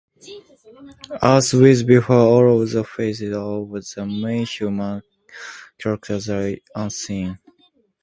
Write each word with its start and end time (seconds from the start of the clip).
As 1.21 1.53
with 1.53 1.85
before, 1.85 2.15
all 2.47 2.59
of 2.63 2.71
the 2.71 2.83
faces 2.83 3.35
of 3.35 3.69
the 3.69 4.03
main 4.07 4.47
human 4.47 5.03
characters 5.77 6.27
are 6.27 6.53
unseen. 6.73 7.37